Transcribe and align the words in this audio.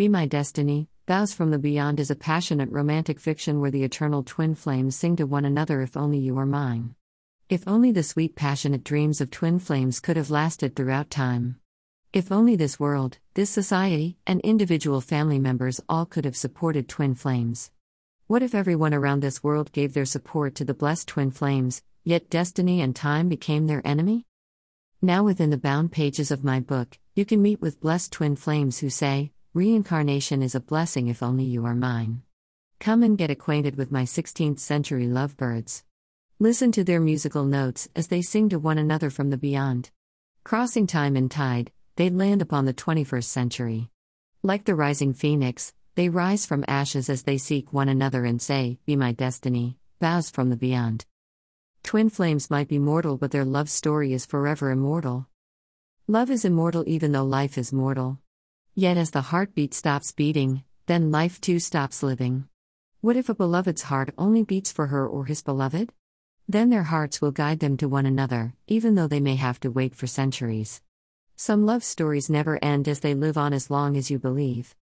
Be 0.00 0.08
My 0.08 0.24
Destiny, 0.24 0.88
Vows 1.06 1.34
from 1.34 1.50
the 1.50 1.58
Beyond 1.58 2.00
is 2.00 2.10
a 2.10 2.16
passionate 2.16 2.70
romantic 2.70 3.20
fiction 3.20 3.60
where 3.60 3.70
the 3.70 3.84
eternal 3.84 4.22
twin 4.22 4.54
flames 4.54 4.96
sing 4.96 5.14
to 5.16 5.26
one 5.26 5.44
another 5.44 5.82
if 5.82 5.94
only 5.94 6.16
you 6.16 6.36
were 6.36 6.46
mine. 6.46 6.94
If 7.50 7.68
only 7.68 7.92
the 7.92 8.02
sweet 8.02 8.34
passionate 8.34 8.82
dreams 8.82 9.20
of 9.20 9.30
twin 9.30 9.58
flames 9.58 10.00
could 10.00 10.16
have 10.16 10.30
lasted 10.30 10.74
throughout 10.74 11.10
time. 11.10 11.60
If 12.14 12.32
only 12.32 12.56
this 12.56 12.80
world, 12.80 13.18
this 13.34 13.50
society, 13.50 14.16
and 14.26 14.40
individual 14.40 15.02
family 15.02 15.38
members 15.38 15.82
all 15.86 16.06
could 16.06 16.24
have 16.24 16.34
supported 16.34 16.88
twin 16.88 17.14
flames. 17.14 17.70
What 18.26 18.42
if 18.42 18.54
everyone 18.54 18.94
around 18.94 19.20
this 19.20 19.44
world 19.44 19.70
gave 19.70 19.92
their 19.92 20.06
support 20.06 20.54
to 20.54 20.64
the 20.64 20.72
blessed 20.72 21.08
twin 21.08 21.30
flames, 21.30 21.82
yet 22.04 22.30
destiny 22.30 22.80
and 22.80 22.96
time 22.96 23.28
became 23.28 23.66
their 23.66 23.86
enemy? 23.86 24.24
Now, 25.02 25.24
within 25.24 25.50
the 25.50 25.58
bound 25.58 25.92
pages 25.92 26.30
of 26.30 26.42
my 26.42 26.58
book, 26.58 26.98
you 27.14 27.26
can 27.26 27.42
meet 27.42 27.60
with 27.60 27.82
blessed 27.82 28.12
twin 28.12 28.34
flames 28.34 28.78
who 28.78 28.88
say, 28.88 29.32
Reincarnation 29.52 30.44
is 30.44 30.54
a 30.54 30.60
blessing 30.60 31.08
if 31.08 31.24
only 31.24 31.42
you 31.42 31.66
are 31.66 31.74
mine. 31.74 32.22
Come 32.78 33.02
and 33.02 33.18
get 33.18 33.32
acquainted 33.32 33.74
with 33.74 33.90
my 33.90 34.04
16th 34.04 34.60
century 34.60 35.08
lovebirds. 35.08 35.82
Listen 36.38 36.70
to 36.70 36.84
their 36.84 37.00
musical 37.00 37.44
notes 37.44 37.88
as 37.96 38.06
they 38.06 38.22
sing 38.22 38.48
to 38.50 38.60
one 38.60 38.78
another 38.78 39.10
from 39.10 39.30
the 39.30 39.36
beyond. 39.36 39.90
Crossing 40.44 40.86
time 40.86 41.16
and 41.16 41.28
tide, 41.28 41.72
they 41.96 42.10
land 42.10 42.40
upon 42.40 42.64
the 42.64 42.72
21st 42.72 43.24
century. 43.24 43.90
Like 44.44 44.66
the 44.66 44.76
rising 44.76 45.14
phoenix, 45.14 45.74
they 45.96 46.08
rise 46.08 46.46
from 46.46 46.64
ashes 46.68 47.10
as 47.10 47.24
they 47.24 47.36
seek 47.36 47.72
one 47.72 47.88
another 47.88 48.24
and 48.24 48.40
say, 48.40 48.78
Be 48.86 48.94
my 48.94 49.10
destiny, 49.10 49.78
vows 50.00 50.30
from 50.30 50.50
the 50.50 50.56
beyond. 50.56 51.06
Twin 51.82 52.08
flames 52.08 52.50
might 52.50 52.68
be 52.68 52.78
mortal, 52.78 53.16
but 53.16 53.32
their 53.32 53.44
love 53.44 53.68
story 53.68 54.12
is 54.12 54.24
forever 54.24 54.70
immortal. 54.70 55.26
Love 56.06 56.30
is 56.30 56.44
immortal 56.44 56.84
even 56.86 57.10
though 57.10 57.24
life 57.24 57.58
is 57.58 57.72
mortal. 57.72 58.20
Yet 58.74 58.96
as 58.96 59.10
the 59.10 59.20
heartbeat 59.20 59.74
stops 59.74 60.12
beating, 60.12 60.62
then 60.86 61.10
life 61.10 61.40
too 61.40 61.58
stops 61.58 62.02
living. 62.02 62.46
What 63.00 63.16
if 63.16 63.28
a 63.28 63.34
beloved's 63.34 63.82
heart 63.82 64.14
only 64.16 64.44
beats 64.44 64.70
for 64.70 64.86
her 64.86 65.06
or 65.06 65.24
his 65.24 65.42
beloved? 65.42 65.92
Then 66.48 66.70
their 66.70 66.84
hearts 66.84 67.20
will 67.20 67.32
guide 67.32 67.60
them 67.60 67.76
to 67.78 67.88
one 67.88 68.06
another, 68.06 68.54
even 68.68 68.94
though 68.94 69.06
they 69.08 69.20
may 69.20 69.36
have 69.36 69.58
to 69.60 69.70
wait 69.70 69.94
for 69.94 70.06
centuries. 70.06 70.82
Some 71.36 71.66
love 71.66 71.82
stories 71.82 72.30
never 72.30 72.62
end 72.62 72.86
as 72.86 73.00
they 73.00 73.14
live 73.14 73.36
on 73.36 73.52
as 73.52 73.70
long 73.70 73.96
as 73.96 74.10
you 74.10 74.18
believe. 74.18 74.76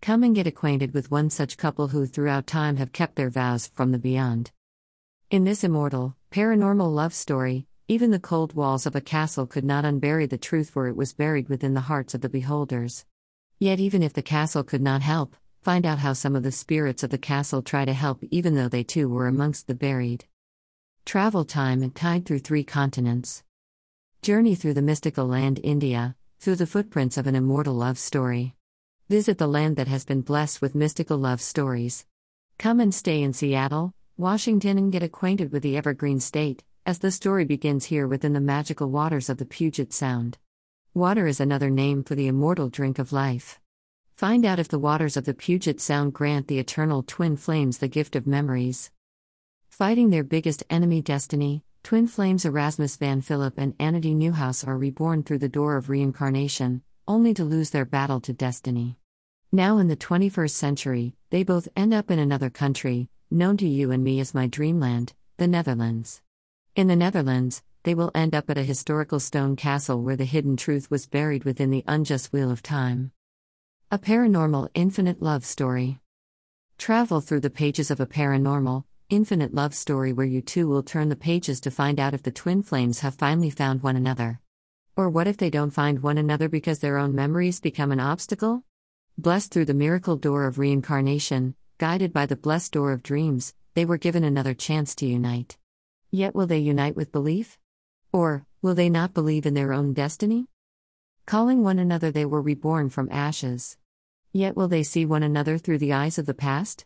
Come 0.00 0.22
and 0.22 0.34
get 0.34 0.46
acquainted 0.46 0.94
with 0.94 1.10
one 1.10 1.30
such 1.30 1.56
couple 1.56 1.88
who 1.88 2.06
throughout 2.06 2.46
time 2.46 2.76
have 2.76 2.92
kept 2.92 3.16
their 3.16 3.30
vows 3.30 3.66
from 3.66 3.92
the 3.92 3.98
beyond. 3.98 4.52
In 5.30 5.44
this 5.44 5.64
immortal, 5.64 6.16
paranormal 6.30 6.94
love 6.94 7.12
story, 7.12 7.66
even 7.88 8.10
the 8.10 8.18
cold 8.18 8.54
walls 8.54 8.86
of 8.86 8.96
a 8.96 9.00
castle 9.00 9.46
could 9.46 9.64
not 9.64 9.84
unbury 9.84 10.26
the 10.26 10.38
truth 10.38 10.70
for 10.70 10.88
it 10.88 10.96
was 10.96 11.12
buried 11.12 11.48
within 11.48 11.74
the 11.74 11.82
hearts 11.82 12.14
of 12.14 12.20
the 12.20 12.28
beholders. 12.28 13.04
Yet, 13.64 13.80
even 13.80 14.02
if 14.02 14.12
the 14.12 14.20
castle 14.20 14.62
could 14.62 14.82
not 14.82 15.00
help, 15.00 15.34
find 15.62 15.86
out 15.86 16.00
how 16.00 16.12
some 16.12 16.36
of 16.36 16.42
the 16.42 16.52
spirits 16.52 17.02
of 17.02 17.08
the 17.08 17.16
castle 17.16 17.62
try 17.62 17.86
to 17.86 17.94
help, 17.94 18.22
even 18.30 18.56
though 18.56 18.68
they 18.68 18.84
too 18.84 19.08
were 19.08 19.26
amongst 19.26 19.68
the 19.68 19.74
buried. 19.74 20.26
Travel 21.06 21.46
time 21.46 21.82
and 21.82 21.94
tide 21.94 22.26
through 22.26 22.40
three 22.40 22.62
continents. 22.62 23.42
Journey 24.20 24.54
through 24.54 24.74
the 24.74 24.82
mystical 24.82 25.26
land 25.26 25.60
India, 25.62 26.14
through 26.38 26.56
the 26.56 26.66
footprints 26.66 27.16
of 27.16 27.26
an 27.26 27.34
immortal 27.34 27.72
love 27.72 27.96
story. 27.96 28.54
Visit 29.08 29.38
the 29.38 29.46
land 29.46 29.76
that 29.76 29.88
has 29.88 30.04
been 30.04 30.20
blessed 30.20 30.60
with 30.60 30.74
mystical 30.74 31.16
love 31.16 31.40
stories. 31.40 32.04
Come 32.58 32.80
and 32.80 32.94
stay 32.94 33.22
in 33.22 33.32
Seattle, 33.32 33.94
Washington, 34.18 34.76
and 34.76 34.92
get 34.92 35.02
acquainted 35.02 35.52
with 35.52 35.62
the 35.62 35.78
evergreen 35.78 36.20
state, 36.20 36.62
as 36.84 36.98
the 36.98 37.10
story 37.10 37.46
begins 37.46 37.86
here 37.86 38.06
within 38.06 38.34
the 38.34 38.40
magical 38.40 38.90
waters 38.90 39.30
of 39.30 39.38
the 39.38 39.46
Puget 39.46 39.94
Sound. 39.94 40.36
Water 40.96 41.26
is 41.26 41.40
another 41.40 41.70
name 41.70 42.04
for 42.04 42.14
the 42.14 42.28
immortal 42.28 42.68
drink 42.68 43.00
of 43.00 43.12
life. 43.12 43.58
Find 44.14 44.44
out 44.44 44.60
if 44.60 44.68
the 44.68 44.78
waters 44.78 45.16
of 45.16 45.24
the 45.24 45.34
Puget 45.34 45.80
Sound 45.80 46.12
grant 46.12 46.46
the 46.46 46.60
eternal 46.60 47.02
twin 47.02 47.36
flames 47.36 47.78
the 47.78 47.88
gift 47.88 48.14
of 48.14 48.28
memories. 48.28 48.92
Fighting 49.68 50.10
their 50.10 50.22
biggest 50.22 50.62
enemy, 50.70 51.02
destiny, 51.02 51.64
twin 51.82 52.06
flames 52.06 52.44
Erasmus 52.44 52.94
Van 52.96 53.22
Philip 53.22 53.54
and 53.56 53.74
Annette 53.80 54.04
Newhouse 54.04 54.62
are 54.62 54.78
reborn 54.78 55.24
through 55.24 55.38
the 55.38 55.48
door 55.48 55.76
of 55.76 55.90
reincarnation, 55.90 56.82
only 57.08 57.34
to 57.34 57.42
lose 57.42 57.70
their 57.70 57.84
battle 57.84 58.20
to 58.20 58.32
destiny. 58.32 58.96
Now, 59.50 59.78
in 59.78 59.88
the 59.88 59.96
21st 59.96 60.50
century, 60.50 61.16
they 61.30 61.42
both 61.42 61.66
end 61.74 61.92
up 61.92 62.08
in 62.08 62.20
another 62.20 62.50
country, 62.50 63.08
known 63.32 63.56
to 63.56 63.66
you 63.66 63.90
and 63.90 64.04
me 64.04 64.20
as 64.20 64.32
my 64.32 64.46
dreamland, 64.46 65.12
the 65.38 65.48
Netherlands. 65.48 66.22
In 66.76 66.86
the 66.86 66.94
Netherlands, 66.94 67.64
they 67.84 67.94
will 67.94 68.10
end 68.14 68.34
up 68.34 68.48
at 68.48 68.58
a 68.58 68.62
historical 68.62 69.20
stone 69.20 69.56
castle 69.56 70.02
where 70.02 70.16
the 70.16 70.24
hidden 70.24 70.56
truth 70.56 70.90
was 70.90 71.06
buried 71.06 71.44
within 71.44 71.70
the 71.70 71.84
unjust 71.86 72.32
wheel 72.32 72.50
of 72.50 72.62
time. 72.62 73.12
A 73.90 73.98
paranormal, 73.98 74.68
infinite 74.74 75.22
love 75.22 75.44
story. 75.44 76.00
Travel 76.78 77.20
through 77.20 77.40
the 77.40 77.50
pages 77.50 77.90
of 77.90 78.00
a 78.00 78.06
paranormal, 78.06 78.84
infinite 79.10 79.54
love 79.54 79.74
story 79.74 80.14
where 80.14 80.26
you 80.26 80.40
too 80.40 80.66
will 80.66 80.82
turn 80.82 81.10
the 81.10 81.16
pages 81.16 81.60
to 81.60 81.70
find 81.70 82.00
out 82.00 82.14
if 82.14 82.22
the 82.22 82.32
twin 82.32 82.62
flames 82.62 83.00
have 83.00 83.14
finally 83.14 83.50
found 83.50 83.82
one 83.82 83.96
another. 83.96 84.40
Or 84.96 85.10
what 85.10 85.26
if 85.26 85.36
they 85.36 85.50
don't 85.50 85.70
find 85.70 86.02
one 86.02 86.16
another 86.16 86.48
because 86.48 86.78
their 86.78 86.96
own 86.96 87.14
memories 87.14 87.60
become 87.60 87.92
an 87.92 88.00
obstacle? 88.00 88.64
Blessed 89.18 89.52
through 89.52 89.66
the 89.66 89.74
miracle 89.74 90.16
door 90.16 90.46
of 90.46 90.58
reincarnation, 90.58 91.54
guided 91.76 92.14
by 92.14 92.24
the 92.24 92.34
blessed 92.34 92.72
door 92.72 92.92
of 92.92 93.02
dreams, 93.02 93.54
they 93.74 93.84
were 93.84 93.98
given 93.98 94.24
another 94.24 94.54
chance 94.54 94.94
to 94.94 95.06
unite. 95.06 95.58
Yet 96.10 96.34
will 96.34 96.46
they 96.46 96.58
unite 96.58 96.96
with 96.96 97.12
belief? 97.12 97.58
Or, 98.14 98.46
will 98.62 98.76
they 98.76 98.88
not 98.88 99.12
believe 99.12 99.44
in 99.44 99.54
their 99.54 99.72
own 99.72 99.92
destiny? 99.92 100.46
Calling 101.26 101.64
one 101.64 101.80
another, 101.80 102.12
they 102.12 102.24
were 102.24 102.40
reborn 102.40 102.88
from 102.88 103.08
ashes. 103.10 103.76
Yet 104.32 104.56
will 104.56 104.68
they 104.68 104.84
see 104.84 105.04
one 105.04 105.24
another 105.24 105.58
through 105.58 105.78
the 105.78 105.92
eyes 105.92 106.16
of 106.16 106.26
the 106.26 106.32
past? 106.32 106.84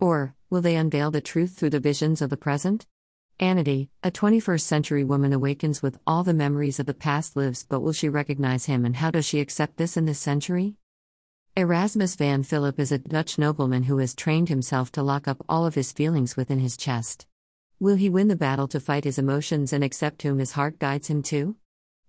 Or, 0.00 0.34
will 0.50 0.62
they 0.62 0.74
unveil 0.74 1.12
the 1.12 1.20
truth 1.20 1.56
through 1.56 1.70
the 1.70 1.78
visions 1.78 2.20
of 2.20 2.28
the 2.28 2.36
present? 2.36 2.88
Annette, 3.38 3.86
a 4.02 4.10
21st 4.10 4.62
century 4.62 5.04
woman, 5.04 5.32
awakens 5.32 5.80
with 5.80 5.96
all 6.08 6.24
the 6.24 6.34
memories 6.34 6.80
of 6.80 6.86
the 6.86 6.92
past 6.92 7.36
lives, 7.36 7.64
but 7.68 7.78
will 7.78 7.92
she 7.92 8.08
recognize 8.08 8.64
him 8.64 8.84
and 8.84 8.96
how 8.96 9.12
does 9.12 9.24
she 9.24 9.38
accept 9.38 9.76
this 9.76 9.96
in 9.96 10.06
this 10.06 10.18
century? 10.18 10.74
Erasmus 11.56 12.16
van 12.16 12.42
Philip 12.42 12.80
is 12.80 12.90
a 12.90 12.98
Dutch 12.98 13.38
nobleman 13.38 13.84
who 13.84 13.98
has 13.98 14.12
trained 14.12 14.48
himself 14.48 14.90
to 14.90 15.04
lock 15.04 15.28
up 15.28 15.44
all 15.48 15.66
of 15.66 15.76
his 15.76 15.92
feelings 15.92 16.36
within 16.36 16.58
his 16.58 16.76
chest. 16.76 17.28
Will 17.80 17.96
he 17.96 18.08
win 18.08 18.28
the 18.28 18.36
battle 18.36 18.68
to 18.68 18.78
fight 18.78 19.02
his 19.02 19.18
emotions 19.18 19.72
and 19.72 19.82
accept 19.82 20.22
whom 20.22 20.38
his 20.38 20.52
heart 20.52 20.78
guides 20.78 21.08
him 21.08 21.22
to? 21.24 21.56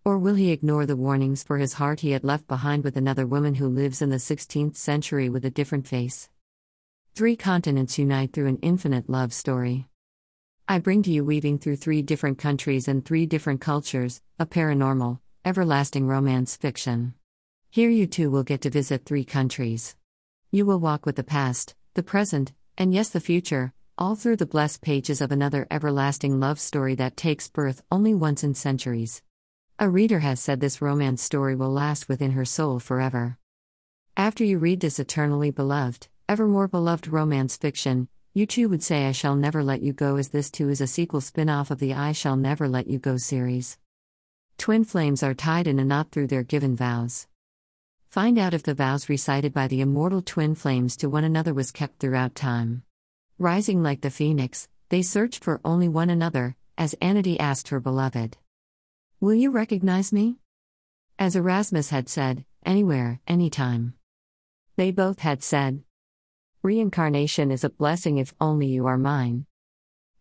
Or 0.05 0.19
will 0.19 0.35
he 0.35 0.51
ignore 0.51 0.85
the 0.85 0.95
warnings 0.95 1.41
for 1.41 1.57
his 1.57 1.73
heart 1.73 2.01
he 2.01 2.11
had 2.11 2.23
left 2.23 2.47
behind 2.47 2.83
with 2.83 2.95
another 2.95 3.25
woman 3.25 3.55
who 3.55 3.67
lives 3.67 3.99
in 4.01 4.11
the 4.11 4.17
16th 4.17 4.75
century 4.75 5.27
with 5.27 5.43
a 5.43 5.49
different 5.49 5.87
face? 5.87 6.29
Three 7.15 7.35
continents 7.35 7.97
unite 7.97 8.31
through 8.31 8.45
an 8.47 8.59
infinite 8.61 9.09
love 9.09 9.33
story. 9.33 9.87
I 10.67 10.77
bring 10.77 11.01
to 11.03 11.11
you 11.11 11.25
weaving 11.25 11.57
through 11.57 11.77
three 11.77 12.03
different 12.03 12.37
countries 12.37 12.87
and 12.87 13.03
three 13.03 13.25
different 13.25 13.59
cultures, 13.59 14.21
a 14.37 14.45
paranormal, 14.45 15.19
everlasting 15.43 16.05
romance 16.05 16.55
fiction. 16.55 17.15
Here 17.71 17.89
you 17.89 18.05
too 18.05 18.29
will 18.29 18.43
get 18.43 18.61
to 18.61 18.69
visit 18.69 19.05
three 19.05 19.25
countries. 19.25 19.95
You 20.51 20.67
will 20.67 20.79
walk 20.79 21.07
with 21.07 21.15
the 21.15 21.23
past, 21.23 21.73
the 21.95 22.03
present, 22.03 22.53
and 22.77 22.93
yes, 22.93 23.09
the 23.09 23.19
future, 23.19 23.73
all 23.97 24.15
through 24.15 24.35
the 24.35 24.45
blessed 24.45 24.81
pages 24.81 25.21
of 25.21 25.31
another 25.31 25.65
everlasting 25.71 26.37
love 26.39 26.59
story 26.59 26.95
that 26.95 27.15
takes 27.15 27.47
birth 27.47 27.81
only 27.89 28.13
once 28.13 28.43
in 28.43 28.53
centuries. 28.53 29.21
A 29.79 29.89
reader 29.89 30.19
has 30.19 30.39
said 30.39 30.59
this 30.59 30.81
romance 30.81 31.21
story 31.21 31.55
will 31.55 31.71
last 31.71 32.09
within 32.09 32.31
her 32.31 32.43
soul 32.43 32.79
forever. 32.79 33.37
After 34.17 34.43
you 34.43 34.57
read 34.57 34.81
this 34.81 34.99
eternally 34.99 35.49
beloved, 35.49 36.07
ever 36.27 36.45
more 36.45 36.67
beloved 36.67 37.07
romance 37.07 37.55
fiction, 37.55 38.09
you 38.33 38.45
too 38.45 38.67
would 38.67 38.83
say 38.83 39.07
I 39.07 39.13
Shall 39.13 39.35
Never 39.35 39.63
Let 39.63 39.81
You 39.81 39.93
Go, 39.93 40.17
as 40.17 40.29
this 40.29 40.51
too 40.51 40.69
is 40.69 40.81
a 40.81 40.87
sequel 40.87 41.21
spin 41.21 41.47
off 41.47 41.71
of 41.71 41.79
the 41.79 41.93
I 41.93 42.11
Shall 42.11 42.35
Never 42.35 42.67
Let 42.67 42.87
You 42.87 42.99
Go 42.99 43.15
series. 43.15 43.77
Twin 44.57 44.83
flames 44.83 45.23
are 45.23 45.33
tied 45.33 45.67
in 45.67 45.79
a 45.79 45.85
knot 45.85 46.11
through 46.11 46.27
their 46.27 46.43
given 46.43 46.75
vows. 46.75 47.27
Find 48.09 48.37
out 48.37 48.53
if 48.53 48.63
the 48.63 48.73
vows 48.73 49.07
recited 49.07 49.53
by 49.53 49.67
the 49.67 49.79
immortal 49.79 50.21
twin 50.21 50.55
flames 50.55 50.97
to 50.97 51.09
one 51.09 51.23
another 51.23 51.53
was 51.53 51.71
kept 51.71 51.99
throughout 51.99 52.35
time. 52.35 52.83
Rising 53.37 53.83
like 53.83 53.99
the 53.99 54.09
phoenix, 54.09 54.69
they 54.87 55.01
searched 55.01 55.43
for 55.43 55.59
only 55.65 55.89
one 55.89 56.09
another, 56.09 56.55
as 56.77 56.95
Annette 57.01 57.37
asked 57.37 57.67
her 57.67 57.81
beloved. 57.81 58.37
Will 59.19 59.33
you 59.33 59.51
recognize 59.51 60.13
me? 60.13 60.37
As 61.19 61.35
Erasmus 61.35 61.89
had 61.89 62.07
said, 62.07 62.45
anywhere, 62.65 63.19
anytime. 63.27 63.93
They 64.77 64.91
both 64.91 65.19
had 65.19 65.43
said, 65.43 65.83
Reincarnation 66.63 67.51
is 67.51 67.65
a 67.65 67.69
blessing 67.69 68.19
if 68.19 68.33
only 68.39 68.67
you 68.67 68.85
are 68.85 68.97
mine. 68.97 69.45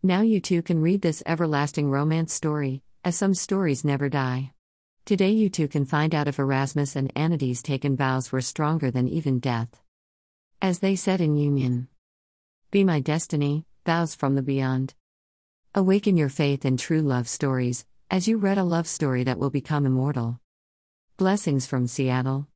Now 0.02 0.22
you 0.22 0.40
too 0.40 0.60
can 0.62 0.82
read 0.82 1.00
this 1.00 1.22
everlasting 1.24 1.90
romance 1.90 2.34
story, 2.34 2.82
as 3.04 3.14
some 3.14 3.34
stories 3.34 3.84
never 3.84 4.08
die. 4.08 4.54
Today 5.04 5.30
you 5.30 5.48
too 5.48 5.68
can 5.68 5.84
find 5.84 6.16
out 6.16 6.26
if 6.26 6.40
Erasmus 6.40 6.96
and 6.96 7.12
Annette's 7.14 7.62
taken 7.62 7.96
vows 7.96 8.32
were 8.32 8.40
stronger 8.40 8.90
than 8.90 9.06
even 9.06 9.38
death. 9.38 9.80
As 10.60 10.80
they 10.80 10.96
said 10.96 11.20
in 11.20 11.36
union. 11.36 11.86
Be 12.74 12.82
My 12.82 12.98
Destiny, 12.98 13.66
Vows 13.86 14.16
from 14.16 14.34
the 14.34 14.42
Beyond. 14.42 14.94
Awaken 15.76 16.16
your 16.16 16.28
faith 16.28 16.64
in 16.64 16.76
true 16.76 17.02
love 17.02 17.28
stories, 17.28 17.84
as 18.10 18.26
you 18.26 18.36
read 18.36 18.58
a 18.58 18.64
love 18.64 18.88
story 18.88 19.22
that 19.22 19.38
will 19.38 19.48
become 19.48 19.86
immortal. 19.86 20.40
Blessings 21.16 21.66
from 21.66 21.86
Seattle. 21.86 22.48